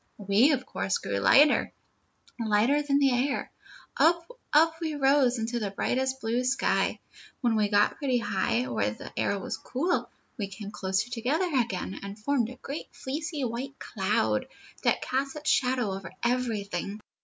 [0.17, 1.71] "We, of course, grew lighter,
[2.39, 3.51] lighter than the air.
[3.95, 6.99] Up, up we rose into the bright blue sky.
[7.41, 10.09] When we got pretty high, where the air was cool,
[10.39, 14.47] we came closer together again and formed a great fleecy white cloud,
[14.81, 16.99] that cast its shadow over everything.